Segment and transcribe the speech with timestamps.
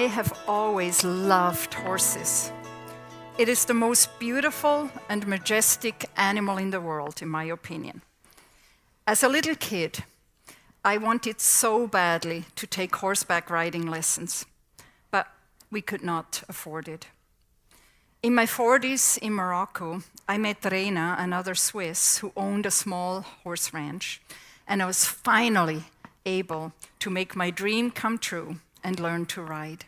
[0.00, 2.50] I have always loved horses.
[3.36, 8.00] It is the most beautiful and majestic animal in the world, in my opinion.
[9.06, 10.04] As a little kid,
[10.82, 14.46] I wanted so badly to take horseback riding lessons,
[15.10, 15.26] but
[15.70, 17.08] we could not afford it.
[18.22, 23.74] In my 40s in Morocco, I met Reina, another Swiss, who owned a small horse
[23.74, 24.22] ranch,
[24.66, 25.84] and I was finally
[26.24, 29.84] able to make my dream come true and learn to ride.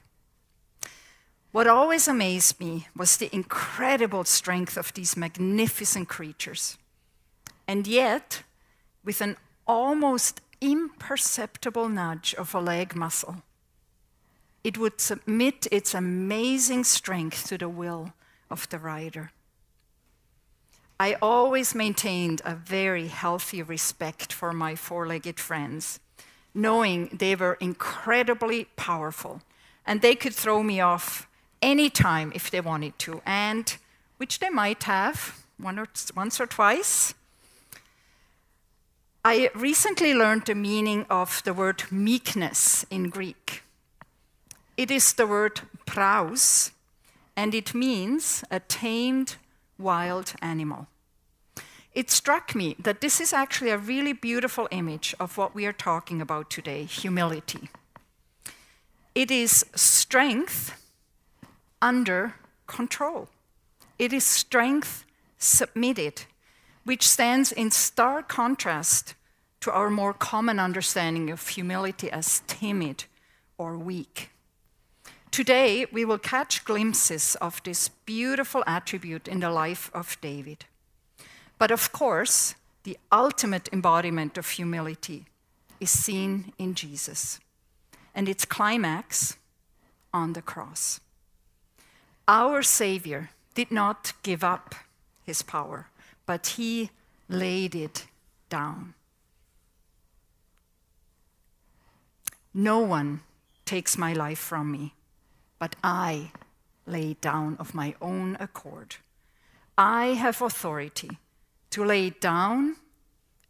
[1.53, 6.79] What always amazed me was the incredible strength of these magnificent creatures.
[7.69, 8.43] And yet,
[9.05, 13.43] with an almost imperceptible nudge of a leg muscle,
[14.65, 18.15] it would submit its amazing strength to the will
[18.51, 19.31] of the rider.
[20.99, 26.01] I always maintained a very healthy respect for my four legged friends,
[26.55, 29.43] knowing they were incredibly powerful
[29.85, 31.29] and they could throw me off
[31.63, 33.77] anytime if they wanted to, and
[34.19, 37.15] which they might have or, once or twice.
[39.25, 43.63] I recently learned the meaning of the word meekness in Greek.
[44.77, 46.73] It is the word praus,
[47.37, 49.37] and it means a tamed
[49.79, 50.89] wild animal.
[51.95, 55.73] It struck me that this is actually a really beautiful image of what we are
[55.73, 57.69] talking about today humility.
[59.15, 60.82] It is strength
[61.83, 63.29] under control.
[63.99, 65.05] It is strength
[65.37, 66.23] submitted,
[66.85, 69.15] which stands in stark contrast
[69.61, 73.05] to our more common understanding of humility as timid
[73.59, 74.31] or weak.
[75.31, 80.67] Today, we will catch glimpses of this beautiful attribute in the life of David.
[81.59, 85.25] But of course, the ultimate embodiment of humility
[85.81, 87.41] is seen in Jesus,
[88.15, 89.37] and its climax
[90.13, 91.01] on the cross.
[92.29, 94.75] Our Savior did not give up
[95.25, 95.89] his power,
[96.27, 96.91] but he
[97.29, 98.07] laid it
[98.49, 98.95] down.
[102.55, 103.21] No one
[103.65, 104.95] takes my life from me,
[105.59, 106.33] but I
[106.87, 108.97] lay it down of my own accord.
[109.79, 111.19] I have authority
[111.71, 112.77] to lay it down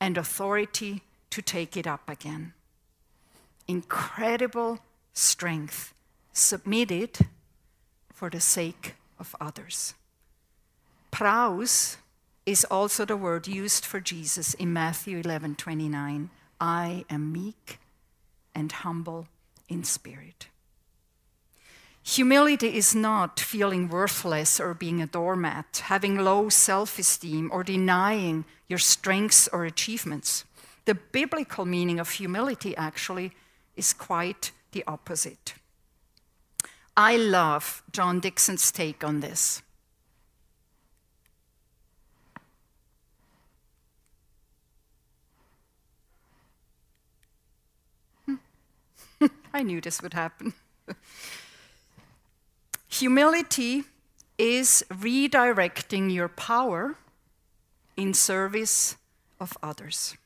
[0.00, 2.53] and authority to take it up again.
[3.66, 4.81] Incredible
[5.12, 5.94] strength
[6.33, 7.27] submitted
[8.22, 9.94] for the sake of others.
[11.10, 11.97] Praus
[12.47, 16.31] is also the word used for Jesus in Matthew 11 29.
[16.60, 17.81] I am meek
[18.55, 19.27] and humble
[19.69, 20.47] in spirit.
[22.05, 28.44] Humility is not feeling worthless or being a doormat, having low self esteem, or denying
[28.69, 30.44] your strengths or achievements.
[30.84, 33.33] The biblical meaning of humility actually
[33.75, 35.54] is quite the opposite.
[36.97, 39.62] I love John Dickson's take on this.
[48.26, 48.34] Hmm.
[49.54, 50.53] I knew this would happen.
[52.88, 53.84] Humility
[54.36, 56.97] is redirecting your power
[57.97, 58.97] in service
[59.41, 60.16] of others.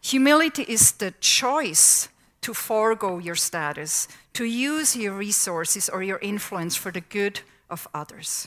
[0.00, 2.08] Humility is the choice
[2.46, 7.88] to forego your status, to use your resources or your influence for the good of
[7.92, 8.46] others.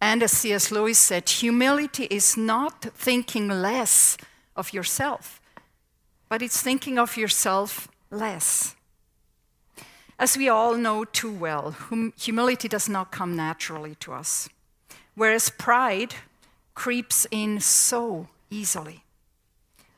[0.00, 0.70] And as C.S.
[0.70, 4.16] Lewis said, humility is not thinking less
[4.56, 5.42] of yourself,
[6.30, 8.74] but it's thinking of yourself less.
[10.18, 14.48] As we all know too well, hum- humility does not come naturally to us,
[15.14, 16.14] whereas pride
[16.72, 19.04] creeps in so easily.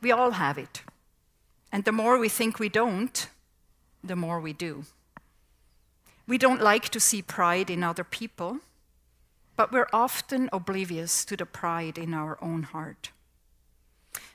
[0.00, 0.82] We all have it.
[1.72, 3.28] And the more we think we don't,
[4.04, 4.84] the more we do.
[6.26, 8.58] We don't like to see pride in other people,
[9.56, 13.10] but we're often oblivious to the pride in our own heart.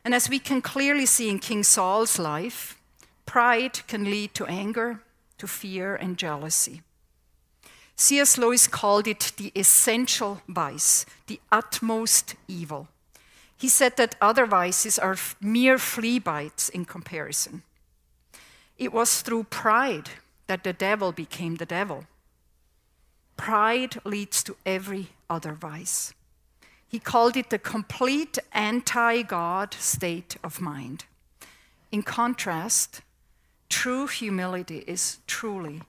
[0.04, 2.80] And as we can clearly see in King Saul's life,
[3.26, 5.02] pride can lead to anger,
[5.38, 6.82] to fear, and jealousy.
[7.96, 8.38] C.S.
[8.38, 12.88] Lewis called it the essential vice, the utmost evil.
[13.58, 17.64] He said that other vices are mere flea bites in comparison.
[18.78, 20.10] It was through pride
[20.46, 22.06] that the devil became the devil.
[23.36, 26.14] Pride leads to every other vice.
[26.88, 31.06] He called it the complete anti God state of mind.
[31.92, 33.02] In contrast,
[33.70, 35.82] true humility is truly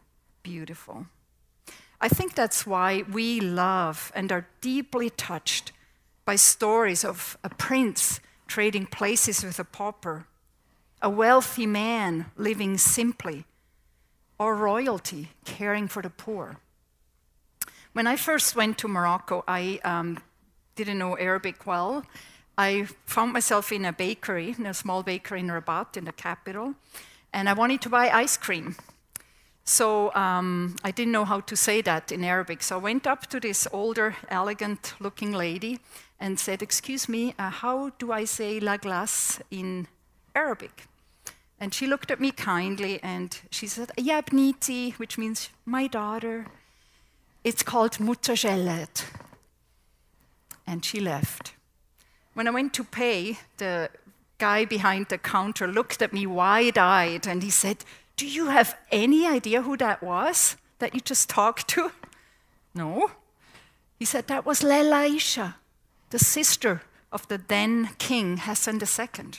[0.43, 1.07] beautiful.
[2.01, 5.73] I think that's why we love and are deeply touched
[6.29, 10.27] by stories of a prince trading places with a pauper,
[11.01, 13.47] a wealthy man living simply,
[14.39, 16.59] or royalty caring for the poor.
[17.95, 20.19] When I first went to Morocco, I um,
[20.77, 22.05] didn't know Arabic well.
[22.59, 26.75] I found myself in a bakery, in a small bakery in Rabat, in the capital,
[27.33, 28.77] and I wanted to buy ice cream.
[29.65, 32.63] So um, I didn't know how to say that in Arabic.
[32.63, 35.79] So I went up to this older, elegant looking lady
[36.21, 39.87] and said, Excuse me, uh, how do I say la glace in
[40.35, 40.87] Arabic?
[41.61, 46.47] And she looked at me kindly and she said, Ya bniti, which means my daughter.
[47.43, 49.05] It's called mutajallat.
[50.67, 51.55] And she left.
[52.35, 53.91] When I went to pay, the
[54.39, 57.85] guy behind the counter looked at me wide eyed and he said,
[58.19, 61.93] do you have any idea who that was that you just talked to?
[62.75, 63.13] No.
[63.97, 65.55] He said, That was Lalla Aicha,
[66.11, 66.83] the sister
[67.13, 69.31] of the then king Hassan II.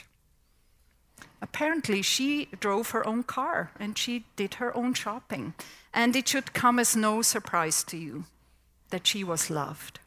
[1.42, 5.54] Apparently, she drove her own car and she did her own shopping.
[5.92, 8.24] And it should come as no surprise to you
[8.90, 10.00] that she was loved.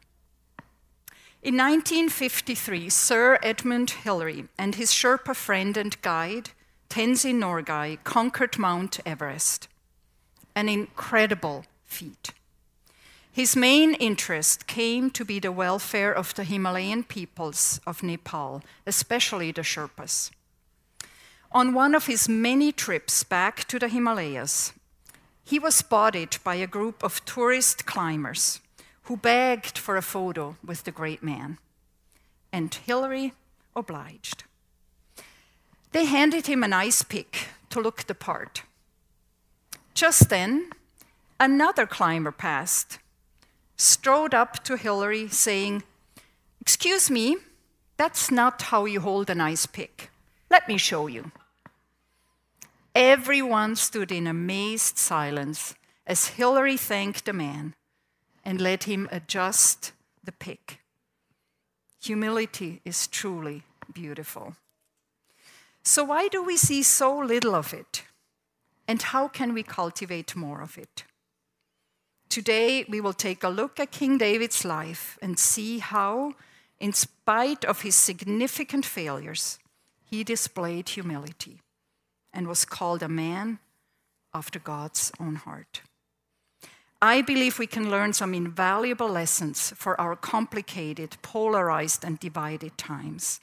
[1.42, 6.50] In 1953, Sir Edmund Hillary and his Sherpa friend and guide
[6.88, 9.68] Tenzing Norgay conquered Mount Everest,
[10.54, 12.30] an incredible feat.
[13.34, 19.50] His main interest came to be the welfare of the Himalayan peoples of Nepal, especially
[19.50, 20.30] the Sherpas.
[21.50, 24.72] On one of his many trips back to the Himalayas,
[25.42, 28.60] he was spotted by a group of tourist climbers
[29.02, 31.58] who begged for a photo with the great man.
[32.52, 33.32] And Hillary
[33.74, 34.44] obliged.
[35.90, 38.62] They handed him an ice pick to look the part.
[39.92, 40.70] Just then,
[41.40, 43.00] another climber passed,
[43.76, 45.82] strode up to Hillary, saying,
[46.60, 47.36] Excuse me,
[47.96, 50.10] that's not how you hold an ice pick.
[50.50, 51.30] Let me show you.
[52.94, 55.74] Everyone stood in amazed silence
[56.06, 57.74] as Hillary thanked the man
[58.44, 59.92] and let him adjust
[60.22, 60.80] the pick.
[62.02, 63.62] Humility is truly
[63.92, 64.54] beautiful.
[65.82, 68.04] So, why do we see so little of it?
[68.86, 71.04] And how can we cultivate more of it?
[72.34, 76.34] Today, we will take a look at King David's life and see how,
[76.80, 79.60] in spite of his significant failures,
[80.04, 81.60] he displayed humility
[82.32, 83.60] and was called a man
[84.34, 85.82] after God's own heart.
[87.00, 93.38] I believe we can learn some invaluable lessons for our complicated, polarized, and divided times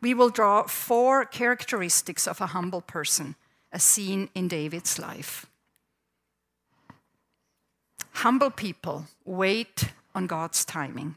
[0.00, 3.34] we will draw four characteristics of a humble person,
[3.72, 5.49] as seen in David's life.
[8.12, 11.16] Humble people wait on God's timing.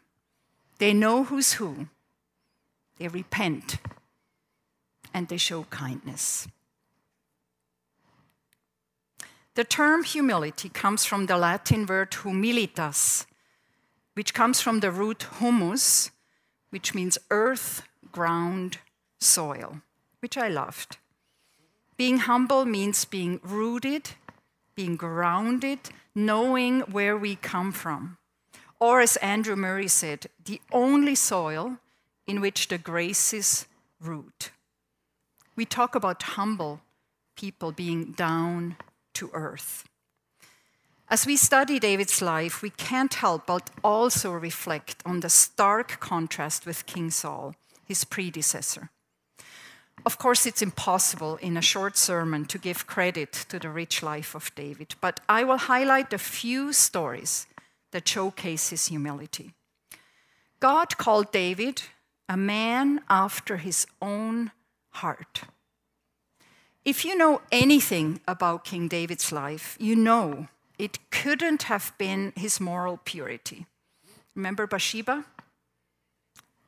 [0.79, 1.87] They know who's who,
[2.97, 3.77] they repent,
[5.13, 6.47] and they show kindness.
[9.55, 13.25] The term humility comes from the Latin word humilitas,
[14.15, 16.09] which comes from the root humus,
[16.71, 18.79] which means earth ground
[19.19, 19.81] soil,
[20.21, 20.97] which I loved.
[21.97, 24.11] Being humble means being rooted,
[24.75, 25.79] being grounded,
[26.15, 28.17] knowing where we come from.
[28.79, 31.77] Or, as Andrew Murray said, the only soil
[32.27, 33.65] in which the graces
[34.01, 34.51] root.
[35.55, 36.81] We talk about humble
[37.35, 38.75] people being down
[39.13, 39.85] to earth.
[41.09, 46.65] As we study David's life, we can't help but also reflect on the stark contrast
[46.65, 48.89] with King Saul his predecessor.
[50.05, 54.35] Of course, it's impossible in a short sermon to give credit to the rich life
[54.35, 57.47] of David, but I will highlight a few stories
[57.91, 59.53] that showcase his humility.
[60.59, 61.83] God called David
[62.27, 64.51] a man after his own
[64.91, 65.41] heart.
[66.85, 70.47] If you know anything about King David's life, you know
[70.77, 73.67] it couldn't have been his moral purity.
[74.35, 75.25] Remember Bathsheba?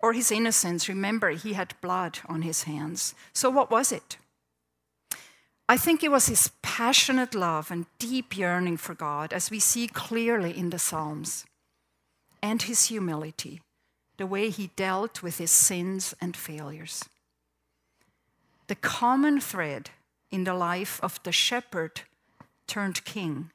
[0.05, 0.87] Or his innocence.
[0.87, 3.15] Remember, he had blood on his hands.
[3.33, 4.17] So, what was it?
[5.67, 9.87] I think it was his passionate love and deep yearning for God, as we see
[9.87, 11.43] clearly in the Psalms,
[12.39, 13.61] and his humility,
[14.17, 17.03] the way he dealt with his sins and failures.
[18.67, 19.89] The common thread
[20.29, 22.01] in the life of the shepherd
[22.67, 23.49] turned king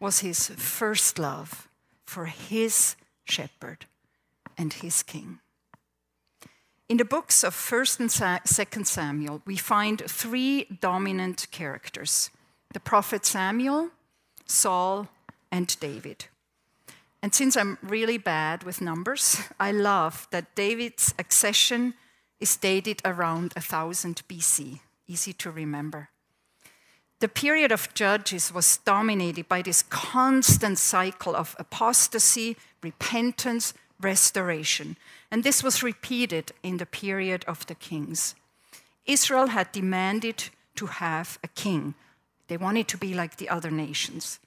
[0.00, 1.68] was his first love
[2.04, 3.86] for his shepherd
[4.58, 5.38] and his king.
[6.88, 12.30] In the books of 1st and 2nd Samuel, we find three dominant characters
[12.72, 13.90] the prophet Samuel,
[14.44, 15.08] Saul,
[15.50, 16.26] and David.
[17.22, 21.94] And since I'm really bad with numbers, I love that David's accession
[22.38, 24.80] is dated around 1000 BC.
[25.08, 26.10] Easy to remember.
[27.20, 34.96] The period of Judges was dominated by this constant cycle of apostasy, repentance, restoration.
[35.30, 38.34] And this was repeated in the period of the kings.
[39.06, 41.94] Israel had demanded to have a king,
[42.48, 44.38] they wanted to be like the other nations.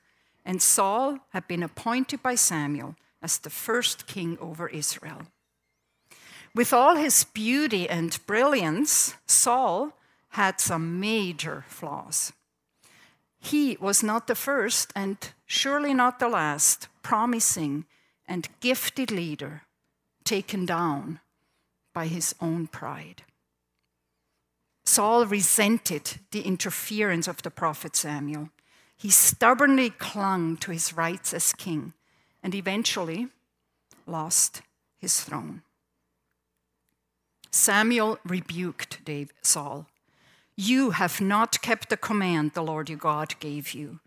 [0.45, 5.23] And Saul had been appointed by Samuel as the first king over Israel.
[6.55, 9.93] With all his beauty and brilliance, Saul
[10.29, 12.31] had some major flaws.
[13.39, 17.85] He was not the first and surely not the last promising
[18.29, 19.63] and gifted leader
[20.23, 21.19] taken down
[21.93, 23.23] by his own pride.
[24.85, 28.49] Saul resented the interference of the prophet Samuel.
[28.95, 31.93] He stubbornly clung to his rights as king
[32.43, 33.27] and eventually
[34.05, 34.61] lost
[34.97, 35.63] his throne.
[37.51, 39.87] Samuel rebuked Dave, Saul.
[40.55, 43.99] You have not kept the command the Lord your God gave you.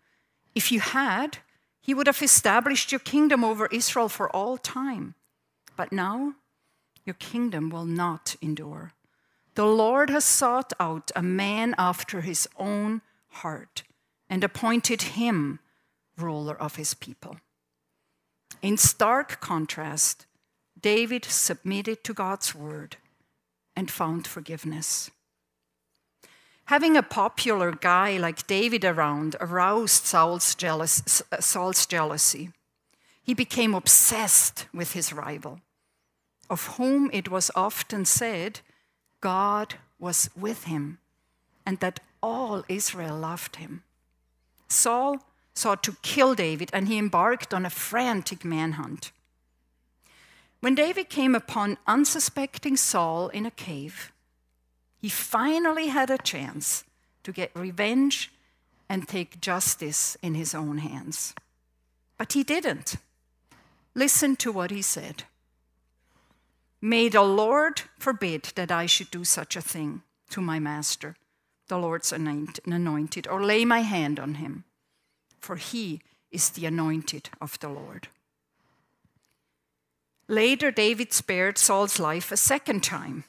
[0.54, 1.38] If you had,
[1.82, 5.14] he would have established your kingdom over Israel for all time.
[5.76, 6.34] But now,
[7.04, 8.92] your kingdom will not endure.
[9.54, 13.82] The Lord has sought out a man after his own heart
[14.30, 15.58] and appointed him
[16.16, 17.36] ruler of his people.
[18.62, 20.26] In stark contrast,
[20.80, 22.96] David submitted to God's word
[23.74, 25.10] and found forgiveness.
[26.66, 32.50] Having a popular guy like David around aroused Saul's, jealous, uh, Saul's jealousy.
[33.22, 35.60] He became obsessed with his rival,
[36.48, 38.60] of whom it was often said
[39.20, 40.98] God was with him,
[41.64, 43.82] and that all Israel loved him.
[44.68, 45.18] Saul
[45.54, 49.12] sought to kill David, and he embarked on a frantic manhunt.
[50.60, 54.11] When David came upon unsuspecting Saul in a cave,
[55.02, 56.84] he finally had a chance
[57.24, 58.30] to get revenge
[58.88, 61.34] and take justice in his own hands.
[62.16, 62.94] But he didn't.
[63.96, 65.24] Listen to what he said.
[66.80, 71.16] May the Lord forbid that I should do such a thing to my master,
[71.66, 74.64] the Lord's anointed, or lay my hand on him,
[75.40, 78.06] for he is the anointed of the Lord.
[80.28, 83.24] Later, David spared Saul's life a second time.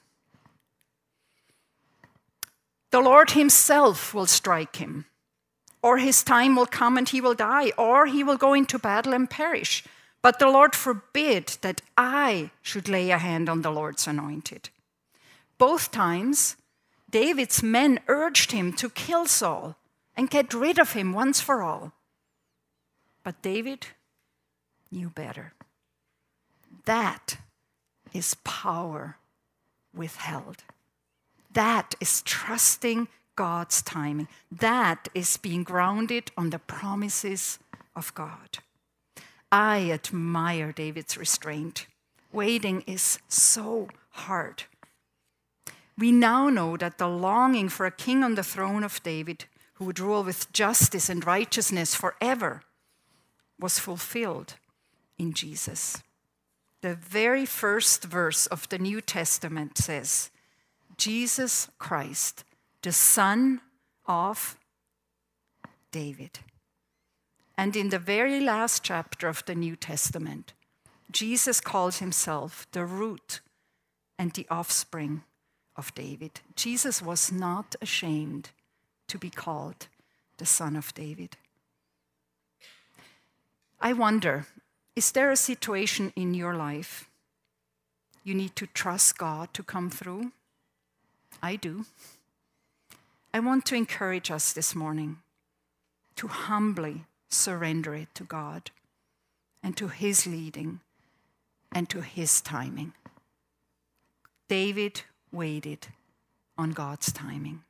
[2.93, 5.05] The Lord himself will strike him,
[5.81, 9.15] or his time will come and he will die, or he will go into battle
[9.15, 9.83] and perish.
[10.21, 14.69] But the Lord forbid that I should lay a hand on the Lord's anointed.
[15.57, 16.55] Both times,
[17.09, 19.75] David's men urged him to kill Saul
[20.15, 21.93] and get rid of him once for all.
[23.23, 23.87] But David
[24.91, 25.53] knew better.
[26.85, 27.37] That
[28.13, 29.17] is power
[29.95, 30.63] withheld.
[31.53, 34.27] That is trusting God's timing.
[34.51, 37.59] That is being grounded on the promises
[37.95, 38.59] of God.
[39.51, 41.87] I admire David's restraint.
[42.31, 44.63] Waiting is so hard.
[45.97, 49.45] We now know that the longing for a king on the throne of David
[49.75, 52.63] who would rule with justice and righteousness forever
[53.59, 54.55] was fulfilled
[55.19, 56.01] in Jesus.
[56.81, 60.31] The very first verse of the New Testament says,
[60.97, 62.43] Jesus Christ,
[62.81, 63.61] the Son
[64.05, 64.57] of
[65.91, 66.39] David.
[67.57, 70.53] And in the very last chapter of the New Testament,
[71.11, 73.41] Jesus calls himself the root
[74.17, 75.23] and the offspring
[75.75, 76.41] of David.
[76.55, 78.49] Jesus was not ashamed
[79.07, 79.87] to be called
[80.37, 81.37] the Son of David.
[83.79, 84.47] I wonder
[84.95, 87.09] is there a situation in your life
[88.23, 90.31] you need to trust God to come through?
[91.43, 91.85] I do.
[93.33, 95.17] I want to encourage us this morning
[96.15, 98.71] to humbly surrender it to God
[99.61, 100.79] and to His leading
[101.73, 102.93] and to His timing.
[104.47, 105.01] David
[105.33, 105.87] waited
[106.57, 107.63] on God's timing.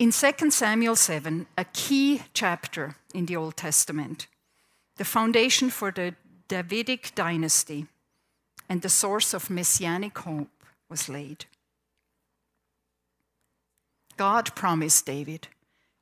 [0.00, 4.26] In 2 Samuel 7, a key chapter in the Old Testament,
[4.96, 6.16] the foundation for the
[6.48, 7.86] Davidic dynasty
[8.68, 10.50] and the source of messianic hope
[10.88, 11.44] was laid.
[14.22, 15.48] God promised David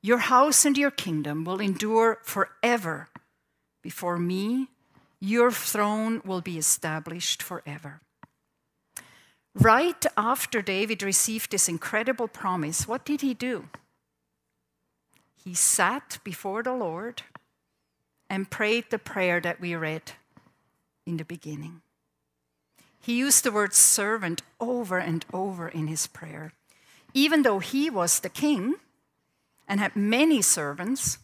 [0.02, 3.08] your house and your kingdom will endure forever.
[3.80, 4.68] Before me,
[5.20, 8.02] your throne will be established forever.
[9.54, 13.70] Right after David received this incredible promise, what did he do?
[15.42, 17.22] He sat before the Lord
[18.28, 20.12] and prayed the prayer that we read
[21.06, 21.80] in the beginning.
[23.00, 26.52] He used the word servant over and over in his prayer.
[27.14, 28.76] Even though he was the king,
[29.70, 31.18] and had many servants,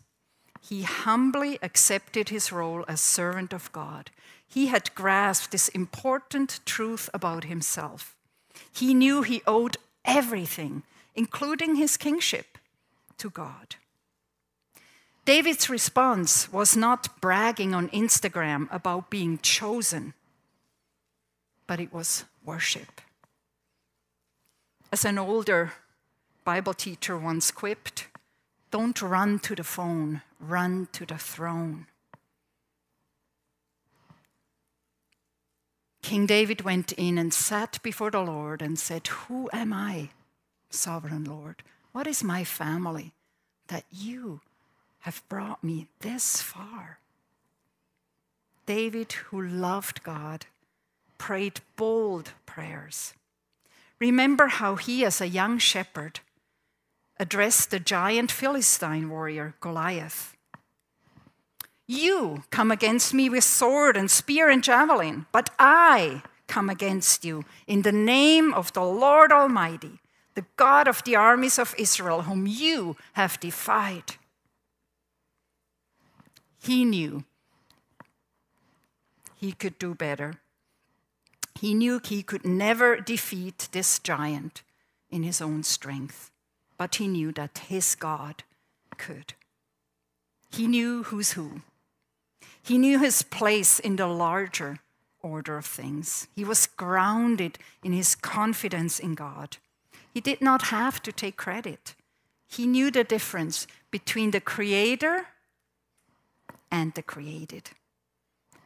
[0.60, 4.10] he humbly accepted his role as servant of God.
[4.46, 8.14] He had grasped this important truth about himself.
[8.72, 12.58] He knew he owed everything, including his kingship,
[13.18, 13.76] to God.
[15.24, 20.14] David's response was not bragging on Instagram about being chosen,
[21.66, 23.00] but it was worship.
[24.92, 25.72] As an older
[26.44, 28.06] Bible teacher once quipped,
[28.70, 31.86] don't run to the phone, run to the throne.
[36.02, 40.10] King David went in and sat before the Lord and said, Who am I,
[40.70, 41.64] sovereign Lord?
[41.90, 43.12] What is my family
[43.66, 44.40] that you
[45.00, 47.00] have brought me this far?
[48.66, 50.46] David, who loved God,
[51.18, 53.14] prayed bold prayers.
[54.00, 56.20] Remember how he, as a young shepherd,
[57.18, 60.36] addressed the giant Philistine warrior, Goliath.
[61.86, 67.44] You come against me with sword and spear and javelin, but I come against you
[67.66, 70.00] in the name of the Lord Almighty,
[70.34, 74.16] the God of the armies of Israel, whom you have defied.
[76.58, 77.24] He knew
[79.36, 80.40] he could do better.
[81.58, 84.62] He knew he could never defeat this giant
[85.10, 86.30] in his own strength
[86.76, 88.42] but he knew that his God
[88.96, 89.34] could.
[90.50, 91.62] He knew who's who.
[92.62, 94.78] He knew his place in the larger
[95.22, 96.28] order of things.
[96.34, 99.58] He was grounded in his confidence in God.
[100.12, 101.94] He did not have to take credit.
[102.48, 105.28] He knew the difference between the creator
[106.70, 107.70] and the created.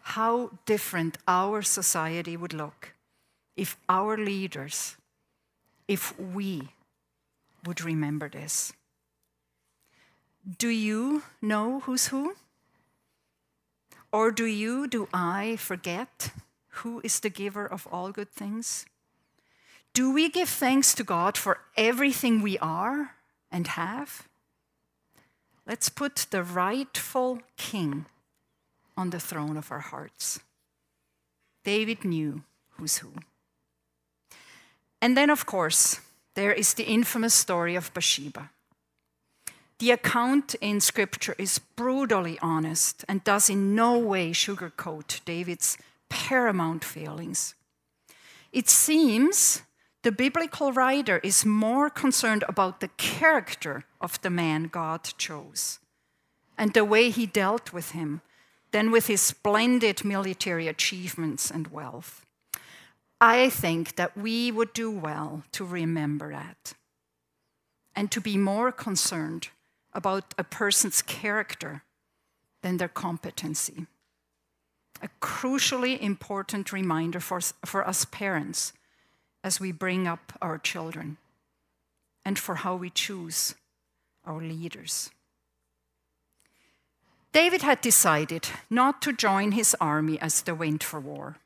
[0.03, 2.95] How different our society would look
[3.57, 4.97] if our leaders,
[5.87, 6.71] if we
[7.67, 8.73] would remember this.
[10.59, 12.37] Do you know who's who?
[14.13, 16.33] Or do you, do I forget
[16.81, 18.87] who is the giver of all good things?
[19.93, 23.17] Do we give thanks to God for everything we are
[23.51, 24.29] and have?
[25.67, 28.07] Let's put the rightful king
[28.97, 30.41] on the throne of our hearts.
[31.65, 33.13] David knew who's who.
[35.03, 36.01] And then, of course,
[36.35, 38.51] there is the infamous story of Bathsheba.
[39.79, 45.79] The account in Scripture is brutally honest and does in no way sugarcoat David's
[46.11, 47.55] paramount failings.
[48.53, 49.63] It seems
[50.03, 55.79] the biblical writer is more concerned about the character of the man God chose
[56.59, 58.21] and the way he dealt with him
[58.73, 62.25] than with his splendid military achievements and wealth.
[63.21, 66.75] I think that we would do well to remember that
[67.95, 69.49] and to be more concerned
[69.93, 71.83] about a person's character
[72.63, 73.87] than their competency.
[75.03, 78.73] A crucially important reminder for, for us parents
[79.43, 81.17] as we bring up our children
[82.25, 83.55] and for how we choose
[84.25, 85.11] our leaders.
[87.33, 91.37] David had decided not to join his army as they went for war.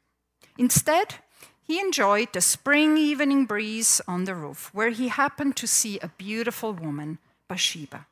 [0.57, 1.17] Instead,
[1.63, 6.09] he enjoyed the spring evening breeze on the roof, where he happened to see a
[6.09, 7.19] beautiful woman,
[7.49, 8.07] Bathsheba.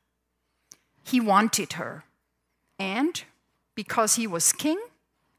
[1.04, 2.04] He wanted her,
[2.78, 3.22] and
[3.74, 4.80] because he was king,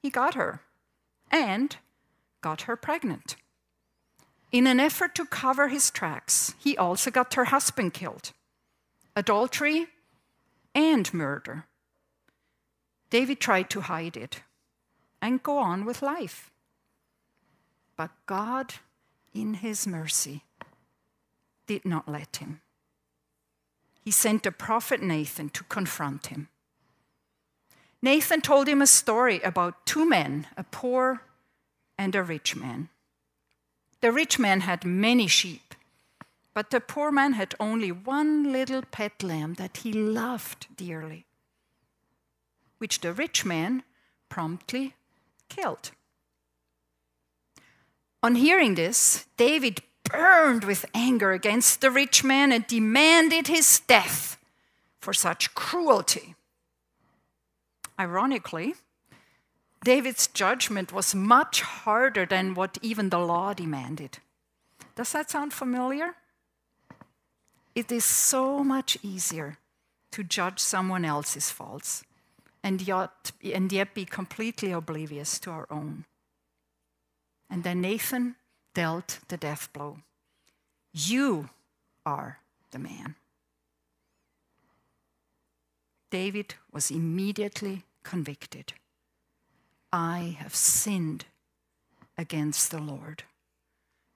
[0.01, 0.61] he got her,
[1.31, 1.77] and
[2.41, 3.35] got her pregnant.
[4.51, 8.31] In an effort to cover his tracks, he also got her husband killed.
[9.15, 9.87] Adultery
[10.75, 11.65] and murder.
[13.13, 14.41] David tried to hide it
[15.21, 16.49] and go on with life.
[17.95, 18.73] But God,
[19.31, 20.45] in his mercy,
[21.67, 22.61] did not let him.
[24.03, 26.47] He sent the prophet Nathan to confront him.
[28.01, 31.21] Nathan told him a story about two men, a poor
[31.99, 32.89] and a rich man.
[34.01, 35.75] The rich man had many sheep,
[36.55, 41.27] but the poor man had only one little pet lamb that he loved dearly,
[42.83, 43.81] which the rich man
[44.27, 44.93] promptly
[45.47, 45.91] killed.
[48.21, 54.37] On hearing this, David burned with anger against the rich man and demanded his death
[54.99, 56.35] for such cruelty.
[57.97, 58.75] Ironically,
[59.85, 64.17] David's judgment was much harder than what even the law demanded.
[64.95, 66.15] Does that sound familiar?
[67.75, 69.57] It is so much easier
[70.11, 72.03] to judge someone else's faults
[72.63, 76.05] and yet, and yet be completely oblivious to our own.
[77.49, 78.35] And then Nathan
[78.73, 79.97] dealt the death blow.
[80.93, 81.49] You
[82.05, 82.39] are
[82.71, 83.15] the man.
[86.09, 88.73] David was immediately convicted.
[89.91, 91.25] I have sinned
[92.17, 93.23] against the Lord.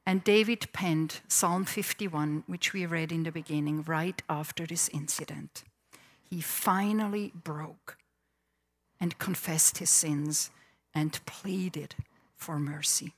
[0.06, 5.64] And David penned Psalm 51, which we read in the beginning, right after this incident.
[6.30, 7.97] He finally broke
[9.00, 10.50] and confessed his sins
[10.94, 11.96] and pleaded
[12.36, 13.14] for mercy.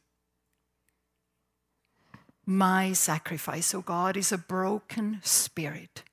[2.45, 6.03] My sacrifice, O oh God, is a broken spirit,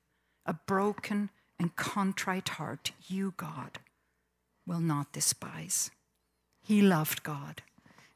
[0.45, 2.91] a broken and contrite heart.
[3.07, 3.79] You, God,
[4.65, 5.89] will not despise.
[6.61, 7.63] He loved God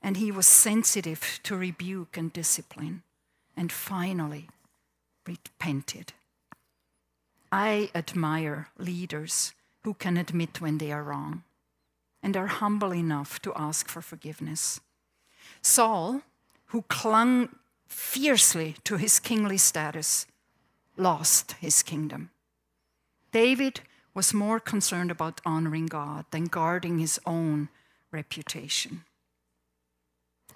[0.02, 3.04] and he was sensitive to rebuke and discipline,
[3.56, 4.50] and finally
[5.28, 6.14] repented.
[7.52, 11.44] I admire leaders who can admit when they are wrong
[12.24, 14.80] and are humble enough to ask for forgiveness.
[15.62, 16.22] Saul,
[16.68, 17.50] who clung
[17.88, 20.26] fiercely to his kingly status,
[20.98, 22.30] lost his kingdom.
[23.32, 23.82] David
[24.14, 27.70] was more concerned about honoring God than guarding his own
[28.12, 29.04] reputation.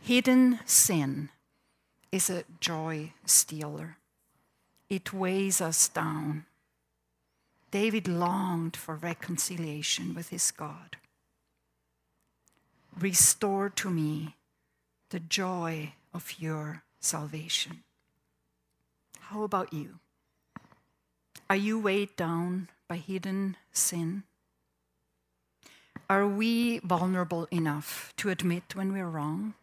[0.01, 1.29] Hidden sin
[2.11, 3.97] is a joy stealer,
[4.89, 6.45] it weighs us down.
[7.71, 10.97] David longed for reconciliation with his God.
[12.97, 14.35] Restore to me
[15.09, 17.83] the joy of your salvation.
[19.19, 19.99] How about you?
[21.49, 24.23] Are you weighed down by hidden sin?
[26.09, 29.53] Are we vulnerable enough to admit when we're wrong?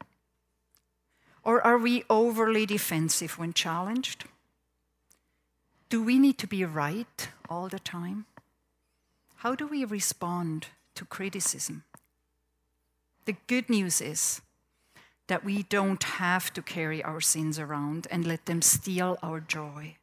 [1.44, 4.24] Or are we overly defensive when challenged?
[5.88, 8.24] Do we need to be right all the time?
[9.36, 11.84] How do we respond to criticism?
[13.26, 14.40] The good news is
[15.26, 19.96] that we don't have to carry our sins around and let them steal our joy.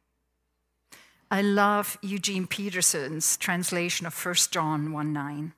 [1.30, 5.52] I love Eugene Peterson's translation of 1 John 1 9.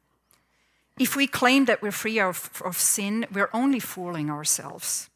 [0.98, 5.10] If we claim that we're free of, of sin, we're only fooling ourselves.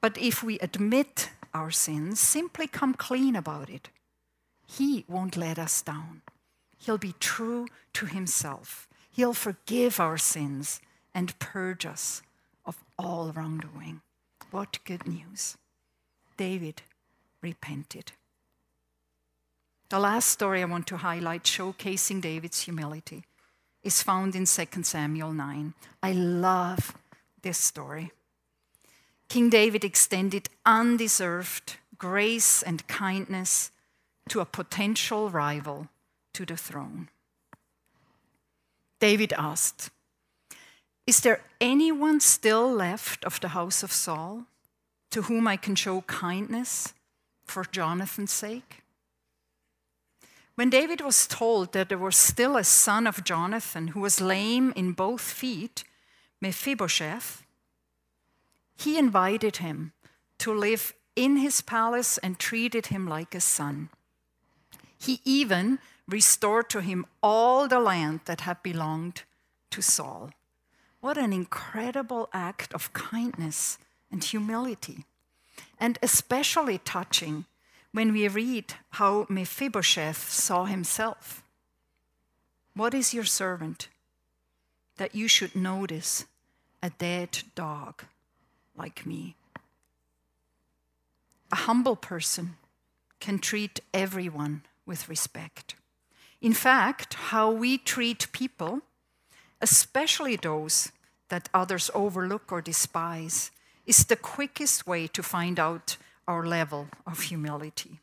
[0.00, 3.88] But if we admit our sins, simply come clean about it,
[4.66, 6.22] He won't let us down.
[6.78, 8.88] He'll be true to Himself.
[9.10, 10.80] He'll forgive our sins
[11.14, 12.22] and purge us
[12.64, 14.02] of all wrongdoing.
[14.50, 15.56] What good news!
[16.36, 16.82] David
[17.40, 18.12] repented.
[19.88, 23.24] The last story I want to highlight, showcasing David's humility,
[23.82, 25.74] is found in 2 Samuel 9.
[26.02, 26.96] I love
[27.42, 28.10] this story.
[29.28, 33.70] King David extended undeserved grace and kindness
[34.28, 35.88] to a potential rival
[36.34, 37.08] to the throne.
[39.00, 39.90] David asked,
[41.06, 44.46] Is there anyone still left of the house of Saul
[45.10, 46.94] to whom I can show kindness
[47.44, 48.82] for Jonathan's sake?
[50.56, 54.72] When David was told that there was still a son of Jonathan who was lame
[54.74, 55.84] in both feet,
[56.40, 57.42] Mephibosheth,
[58.76, 59.92] he invited him
[60.38, 63.90] to live in his palace and treated him like a son.
[64.98, 65.78] He even
[66.08, 69.22] restored to him all the land that had belonged
[69.70, 70.30] to Saul.
[71.00, 73.78] What an incredible act of kindness
[74.10, 75.04] and humility.
[75.78, 77.44] And especially touching
[77.92, 81.42] when we read how Mephibosheth saw himself.
[82.74, 83.88] What is your servant
[84.96, 86.24] that you should notice
[86.82, 88.04] a dead dog
[88.76, 89.34] like me.
[91.52, 92.56] A humble person
[93.20, 95.74] can treat everyone with respect.
[96.40, 98.82] In fact, how we treat people,
[99.60, 100.92] especially those
[101.28, 103.50] that others overlook or despise,
[103.86, 105.96] is the quickest way to find out
[106.28, 108.00] our level of humility.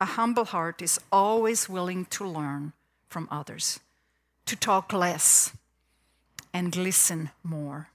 [0.00, 2.72] A humble heart is always willing to learn
[3.08, 3.80] from others,
[4.46, 5.52] to talk less
[6.52, 7.88] and listen more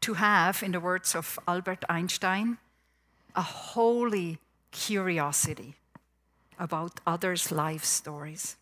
[0.00, 2.58] to have, in the words of Albert Einstein,
[3.36, 4.38] a holy
[4.70, 5.74] curiosity
[6.60, 8.56] about others' life stories.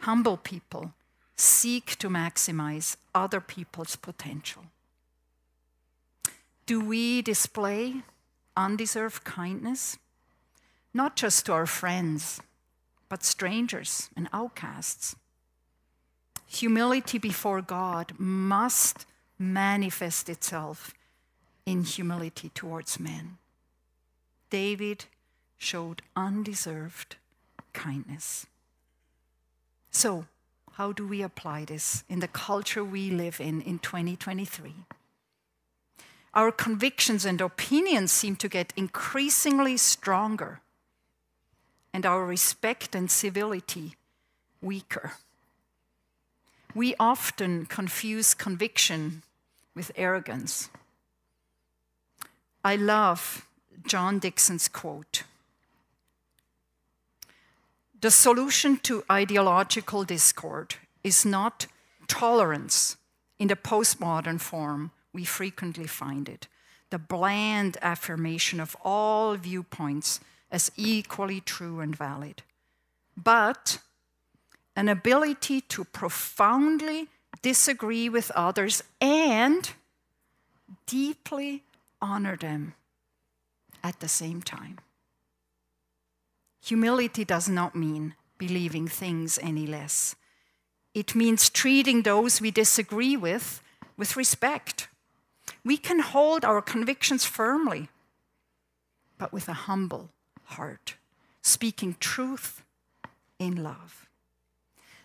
[0.00, 0.92] Humble people
[1.34, 4.64] seek to maximize other people's potential.
[6.66, 8.02] Do we display
[8.56, 9.98] undeserved kindness?
[10.94, 12.40] Not just to our friends,
[13.08, 15.16] but strangers and outcasts.
[16.46, 19.06] Humility before God must
[19.38, 20.92] manifest itself
[21.64, 23.38] in humility towards men.
[24.50, 25.06] David
[25.62, 27.16] showed undeserved
[27.72, 28.46] kindness.
[29.90, 30.26] So,
[30.72, 34.74] how do we apply this in the culture we live in in 2023?
[36.34, 40.60] Our convictions and opinions seem to get increasingly stronger,
[41.92, 43.96] and our respect and civility
[44.62, 45.12] weaker.
[46.74, 49.22] We often confuse conviction
[49.74, 50.70] with arrogance.
[52.64, 53.46] I love
[53.86, 55.24] John Dickson's quote
[58.02, 61.68] The solution to ideological discord is not
[62.08, 62.96] tolerance
[63.38, 64.90] in the postmodern form.
[65.12, 66.48] We frequently find it,
[66.90, 70.18] the bland affirmation of all viewpoints
[70.50, 72.42] as equally true and valid,
[73.16, 73.78] but
[74.74, 77.06] an ability to profoundly
[77.40, 79.70] disagree with others and
[80.86, 81.62] deeply
[82.00, 82.74] honor them
[83.84, 84.78] at the same time.
[86.62, 90.14] Humility does not mean believing things any less.
[90.94, 93.62] It means treating those we disagree with
[93.96, 94.88] with respect.
[95.64, 97.88] We can hold our convictions firmly,
[99.18, 100.10] but with a humble
[100.44, 100.96] heart,
[101.42, 102.62] speaking truth
[103.38, 104.08] in love.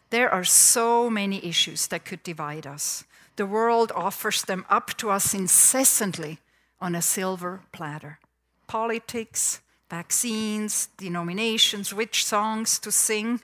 [0.09, 3.03] There are so many issues that could divide us.
[3.35, 6.39] The world offers them up to us incessantly
[6.79, 8.19] on a silver platter
[8.67, 13.41] politics, vaccines, denominations, which songs to sing.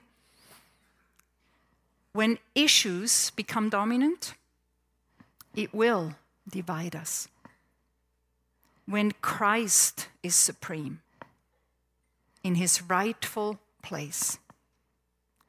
[2.12, 4.34] When issues become dominant,
[5.54, 6.14] it will
[6.48, 7.28] divide us.
[8.86, 11.00] When Christ is supreme
[12.42, 14.38] in his rightful place,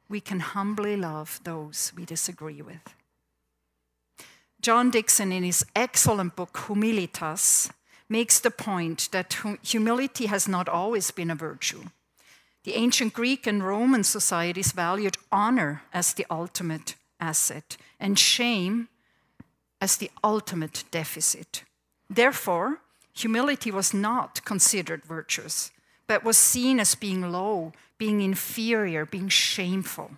[0.08, 2.94] we can humbly love those we disagree with.
[4.60, 7.70] John Dickson, in his excellent book Humilitas,
[8.08, 11.84] makes the point that humility has not always been a virtue.
[12.64, 18.88] The ancient Greek and Roman societies valued honor as the ultimate asset and shame
[19.80, 21.62] as the ultimate deficit.
[22.08, 22.80] Therefore,
[23.12, 25.70] humility was not considered virtuous,
[26.06, 30.12] but was seen as being low, being inferior, being shameful.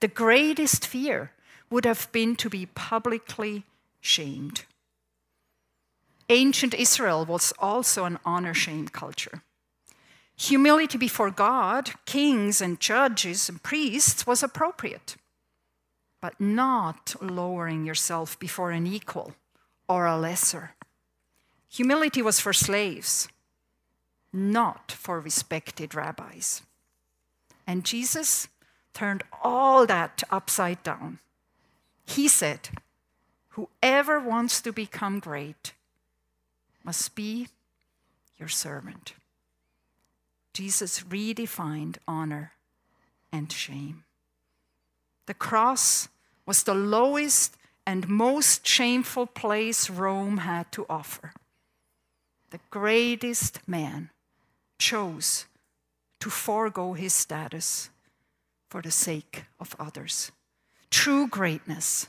[0.00, 1.32] The greatest fear
[1.70, 3.64] would have been to be publicly
[4.00, 4.64] shamed.
[6.30, 9.42] Ancient Israel was also an honor shame culture.
[10.36, 15.16] Humility before God, kings and judges and priests was appropriate,
[16.20, 19.34] but not lowering yourself before an equal
[19.88, 20.74] or a lesser.
[21.70, 23.28] Humility was for slaves,
[24.32, 26.62] not for respected rabbis.
[27.66, 28.48] And Jesus
[28.94, 31.18] turned all that upside down.
[32.06, 32.68] He said,
[33.50, 35.72] Whoever wants to become great
[36.84, 37.48] must be
[38.38, 39.14] your servant.
[40.54, 42.52] Jesus redefined honor
[43.32, 44.04] and shame.
[45.26, 46.08] The cross
[46.46, 51.32] was the lowest and most shameful place Rome had to offer.
[52.50, 54.10] The greatest man
[54.78, 55.46] chose
[56.20, 57.90] to forego his status
[58.68, 60.32] for the sake of others.
[60.90, 62.06] True greatness,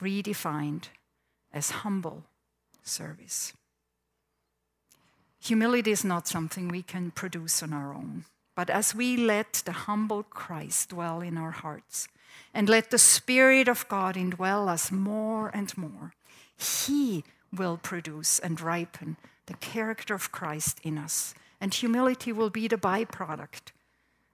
[0.00, 0.84] redefined
[1.52, 2.24] as humble
[2.90, 3.52] service.
[5.40, 8.24] Humility is not something we can produce on our own,
[8.54, 12.08] but as we let the humble Christ dwell in our hearts
[12.52, 16.12] and let the Spirit of God indwell us more and more,
[16.58, 17.24] He
[17.56, 21.34] will produce and ripen the character of Christ in us.
[21.60, 23.72] And humility will be the byproduct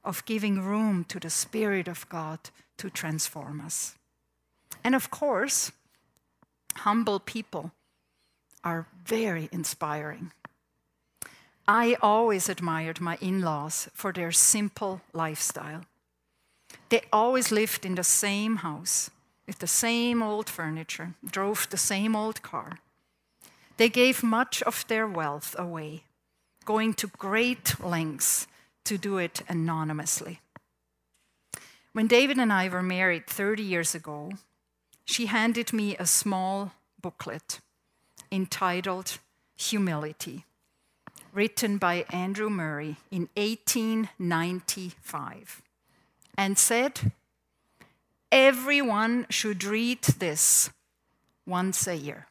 [0.04, 2.38] of giving room to the Spirit of God
[2.78, 3.96] to transform us.
[4.84, 5.72] And of course,
[6.76, 7.72] humble people
[8.66, 10.32] are very inspiring.
[11.68, 15.84] I always admired my in laws for their simple lifestyle.
[16.88, 19.10] They always lived in the same house
[19.46, 22.78] with the same old furniture, drove the same old car.
[23.76, 26.02] They gave much of their wealth away,
[26.64, 28.48] going to great lengths
[28.84, 30.40] to do it anonymously.
[31.92, 34.32] When David and I were married 30 years ago,
[35.04, 37.60] she handed me a small booklet
[38.30, 39.18] entitled
[39.58, 40.44] Humility,
[41.32, 45.62] written by Andrew Murray in 1895,
[46.36, 47.12] and said,
[48.30, 50.68] Everyone should read this
[51.46, 52.26] once a year.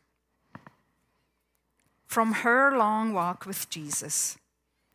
[2.06, 4.38] From her long walk with Jesus,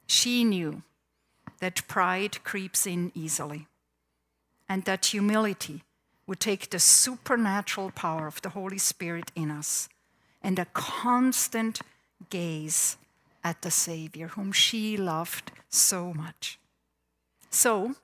[0.07, 0.83] she knew
[1.61, 3.67] that pride creeps in easily
[4.69, 5.83] and that humility
[6.27, 9.89] would take the supernatural power of the Holy Spirit in us
[10.43, 11.81] and a constant
[12.29, 12.97] gaze
[13.43, 16.59] at the Savior, whom she loved so much.
[17.51, 17.95] So,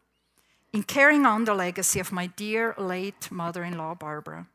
[0.72, 4.46] in carrying on the legacy of my dear late mother in law, Barbara,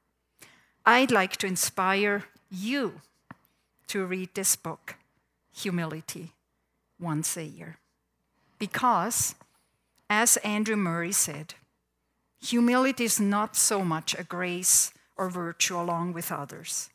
[0.86, 3.02] I'd like to inspire you
[3.88, 4.96] to read this book,
[5.54, 6.32] Humility,
[7.00, 7.78] once a year.
[8.58, 9.36] Because,
[10.10, 11.56] as Andrew Murray said,
[12.42, 16.90] Humility is not so much a grace or virtue along with others,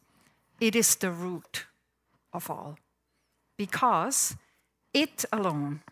[0.60, 1.66] it is the root
[2.32, 2.78] of all,
[3.56, 4.36] because
[4.92, 5.82] it alone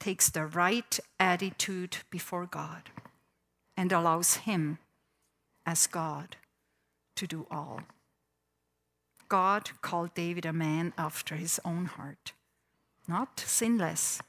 [0.00, 2.90] takes the right attitude before God
[3.76, 4.78] and allows Him,
[5.64, 6.36] as God,
[7.16, 7.82] to do all.
[9.28, 12.32] God called David a man after his own heart,
[13.08, 14.20] not sinless,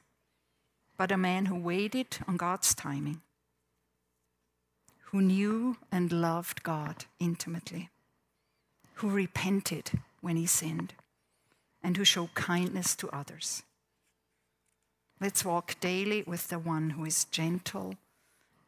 [0.96, 3.22] but a man who waited on God's timing,
[5.12, 7.90] who knew and loved God intimately,
[9.04, 10.94] who repented when he sinned,
[11.84, 13.62] and who showed kindness to others.
[15.20, 17.96] Let's walk daily with the one who is gentle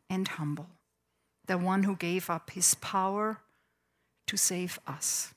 [0.10, 0.68] and humble,
[1.48, 3.38] the one who gave up his power
[4.28, 5.34] to save us,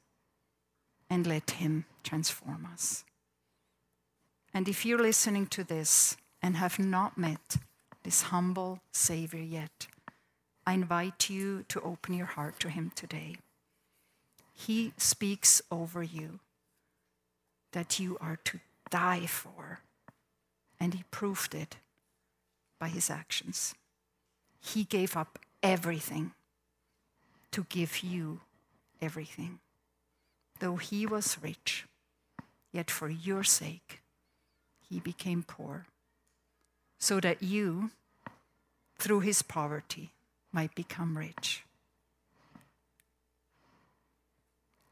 [1.08, 3.04] and let him transform us.
[4.52, 7.58] And if you're listening to this and have not met
[8.02, 9.86] this humble Savior yet,
[10.66, 13.36] I invite you to open your heart to him today.
[14.58, 16.40] He speaks over you
[17.70, 18.58] that you are to
[18.90, 19.80] die for
[20.80, 21.76] and he proved it
[22.80, 23.74] by his actions.
[24.60, 26.32] He gave up everything
[27.52, 28.40] to give you
[29.00, 29.60] everything.
[30.58, 31.86] Though he was rich,
[32.72, 34.00] yet for your sake
[34.80, 35.86] he became poor,
[36.98, 37.90] so that you,
[38.98, 40.10] through his poverty,
[40.52, 41.62] might become rich.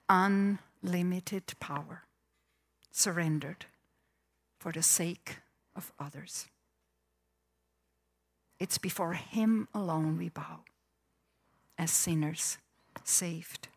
[0.08, 2.04] Unlimited power
[2.92, 3.66] surrendered
[4.58, 5.38] for the sake
[5.74, 6.46] of others.
[8.58, 10.60] It's before Him alone we bow
[11.78, 12.58] as sinners
[13.04, 13.68] saved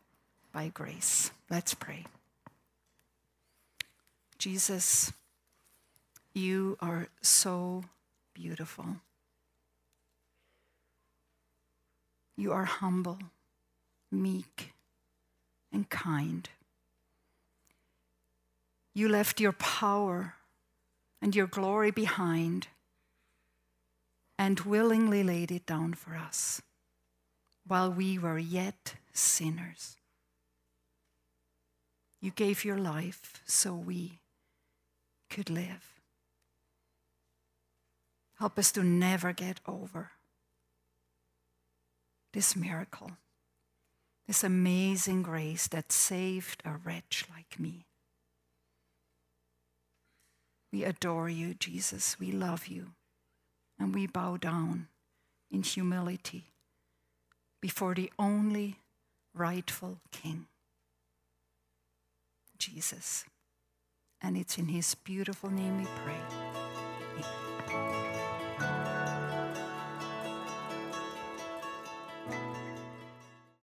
[0.52, 1.32] by grace.
[1.50, 2.06] Let's pray.
[4.38, 5.12] Jesus,
[6.32, 7.84] you are so
[8.32, 8.96] beautiful.
[12.36, 13.18] You are humble,
[14.10, 14.72] meek,
[15.72, 16.48] and kind.
[18.94, 20.34] You left your power
[21.22, 22.68] and your glory behind
[24.38, 26.62] and willingly laid it down for us
[27.66, 29.96] while we were yet sinners.
[32.20, 34.18] You gave your life so we
[35.28, 36.00] could live.
[38.38, 40.12] Help us to never get over
[42.32, 43.12] this miracle,
[44.30, 47.84] this amazing grace that saved a wretch like me.
[50.72, 52.16] We adore you, Jesus.
[52.20, 52.92] We love you.
[53.76, 54.86] And we bow down
[55.50, 56.44] in humility
[57.60, 58.76] before the only
[59.34, 60.46] rightful King,
[62.56, 63.24] Jesus.
[64.22, 66.49] And it's in his beautiful name we pray.